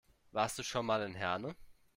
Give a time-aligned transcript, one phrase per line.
[0.31, 1.55] Warst du schon mal in Herne?